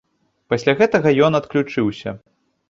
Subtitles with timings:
[0.53, 2.17] Пасля гэтага ён адключыўся.